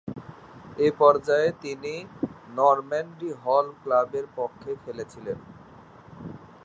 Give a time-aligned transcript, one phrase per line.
[0.77, 1.93] এ পর্যায়ে তিনি
[2.55, 5.37] Normandy hall ক্লাবের পক্ষে খেলেছিলেন।